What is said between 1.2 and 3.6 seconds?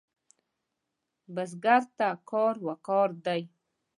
بزګر ته کار وقار دی